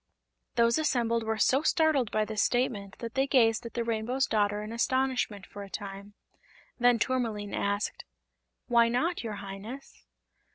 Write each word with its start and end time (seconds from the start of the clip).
Those 0.55 0.79
assembled 0.79 1.21
were 1.21 1.37
so 1.37 1.61
startled 1.61 2.09
by 2.09 2.25
this 2.25 2.41
statement 2.41 2.97
that 2.97 3.13
they 3.13 3.27
gazed 3.27 3.67
at 3.67 3.75
the 3.75 3.83
Rainbow's 3.83 4.25
Daughter 4.25 4.63
in 4.63 4.71
astonishment 4.73 5.45
for 5.45 5.61
a 5.61 5.69
time. 5.69 6.15
Then 6.79 6.97
Tourmaline 6.97 7.53
asked: 7.53 8.03
"Why 8.67 8.89
not, 8.89 9.23
your 9.23 9.33
Highness?" 9.35 10.07